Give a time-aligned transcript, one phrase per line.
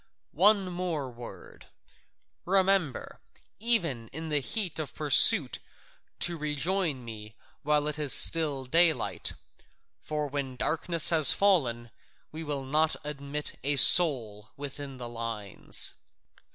[0.33, 1.67] One more word
[2.43, 3.21] remember,
[3.59, 5.59] even in the heat of pursuit
[6.21, 9.33] to rejoin me while it is still daylight,
[10.01, 11.91] for when darkness has fallen
[12.31, 15.93] we will not admit a soul within the lines."